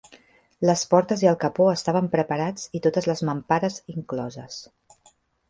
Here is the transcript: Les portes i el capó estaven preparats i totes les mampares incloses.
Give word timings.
Les 0.69 0.85
portes 0.93 1.21
i 1.25 1.29
el 1.31 1.37
capó 1.43 1.67
estaven 1.73 2.09
preparats 2.15 2.65
i 2.81 2.81
totes 2.87 3.09
les 3.11 3.23
mampares 3.31 3.79
incloses. 3.95 4.59